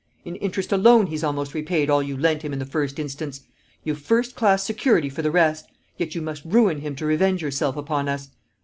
[0.25, 3.41] In interest alone he's almost repaid all you lent him in the first instance;
[3.83, 7.77] you've first class security for the rest; yet you must ruin him to revenge yourself
[7.77, 8.29] upon us.